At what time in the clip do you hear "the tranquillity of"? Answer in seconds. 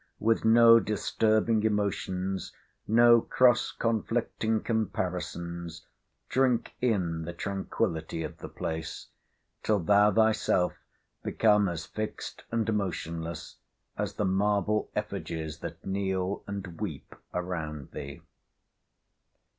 7.21-8.39